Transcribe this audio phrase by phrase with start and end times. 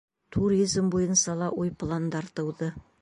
[0.35, 2.73] Туризм буйынса ла уй-пландар тыуҙы.